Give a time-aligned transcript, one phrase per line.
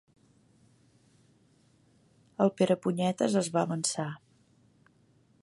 [2.47, 4.09] El Perepunyetes es va avançar.